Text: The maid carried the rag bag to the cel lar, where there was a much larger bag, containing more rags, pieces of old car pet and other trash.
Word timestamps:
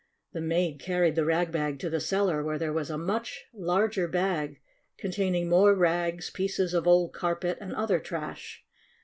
The 0.33 0.41
maid 0.41 0.79
carried 0.79 1.13
the 1.13 1.25
rag 1.25 1.51
bag 1.51 1.77
to 1.77 1.87
the 1.91 1.99
cel 1.99 2.25
lar, 2.25 2.41
where 2.43 2.57
there 2.57 2.73
was 2.73 2.89
a 2.89 2.97
much 2.97 3.45
larger 3.53 4.07
bag, 4.07 4.59
containing 4.97 5.47
more 5.47 5.75
rags, 5.75 6.31
pieces 6.31 6.73
of 6.73 6.87
old 6.87 7.13
car 7.13 7.35
pet 7.35 7.59
and 7.61 7.75
other 7.75 7.99
trash. 7.99 8.65